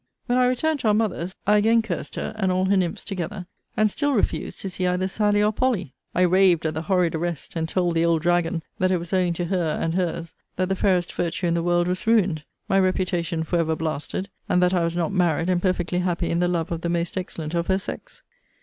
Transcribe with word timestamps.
When 0.25 0.39
I 0.39 0.47
returned 0.47 0.79
to 0.79 0.87
our 0.87 0.95
mother's, 0.95 1.35
I 1.45 1.57
again 1.57 1.83
cursed 1.83 2.15
her 2.15 2.33
and 2.35 2.51
all 2.51 2.65
her 2.65 2.75
nymphs 2.75 3.05
together; 3.05 3.45
and 3.77 3.91
still 3.91 4.13
refused 4.13 4.59
to 4.61 4.69
see 4.71 4.87
either 4.87 5.07
Sally 5.07 5.43
or 5.43 5.53
Polly! 5.53 5.93
I 6.15 6.21
raved 6.23 6.65
at 6.65 6.73
the 6.73 6.81
horrid 6.81 7.13
arrest; 7.13 7.55
and 7.55 7.69
told 7.69 7.93
the 7.93 8.03
old 8.03 8.23
dragon 8.23 8.63
that 8.79 8.89
it 8.89 8.97
was 8.97 9.13
owing 9.13 9.33
to 9.33 9.45
her 9.45 9.77
and 9.79 9.93
her's 9.93 10.33
that 10.55 10.69
the 10.69 10.75
fairest 10.75 11.13
virtue 11.13 11.45
in 11.45 11.53
the 11.53 11.61
world 11.61 11.87
was 11.87 12.07
ruined; 12.07 12.41
my 12.67 12.79
reputation 12.79 13.43
for 13.43 13.59
ever 13.59 13.75
blasted; 13.75 14.31
and 14.49 14.63
that 14.63 14.73
I 14.73 14.83
was 14.83 14.97
not 14.97 15.11
married 15.13 15.51
and 15.51 15.61
perfectly 15.61 15.99
happy 15.99 16.31
in 16.31 16.39
the 16.39 16.47
love 16.47 16.71
of 16.71 16.81
the 16.81 16.89
most 16.89 17.15
excellent 17.15 17.53
of 17.53 17.67
her 17.67 17.77
sex. 17.77 18.23